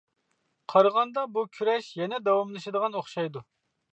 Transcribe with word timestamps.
قارىغاندا 0.71 1.25
بۇ 1.35 1.43
كۈرەش 1.57 1.91
يەنە 2.01 2.21
داۋاملىشىدىغان 2.31 2.99
ئوخشايدۇ. 3.01 3.45